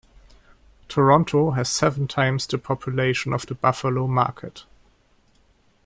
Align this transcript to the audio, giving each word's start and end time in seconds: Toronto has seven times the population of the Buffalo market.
Toronto 0.87 1.51
has 1.51 1.69
seven 1.69 2.07
times 2.07 2.47
the 2.47 2.57
population 2.57 3.33
of 3.33 3.45
the 3.45 3.53
Buffalo 3.53 4.07
market. 4.07 4.63